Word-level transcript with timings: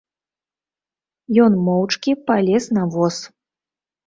Ён 1.43 1.51
моўчкі 1.67 2.11
палез 2.31 2.63
на 2.79 2.83
воз. 2.97 3.15